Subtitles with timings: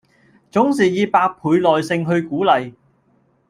[0.49, 2.73] 總是以百倍耐性去鼓勵